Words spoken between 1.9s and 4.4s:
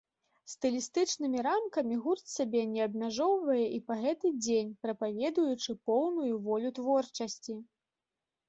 гурт сябе не абмяжоўвае і па гэты